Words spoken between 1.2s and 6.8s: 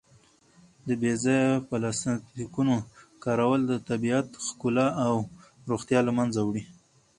ځایه پلاسټیکونو کارول د طبیعت ښکلا او روغتیا له منځه وړي.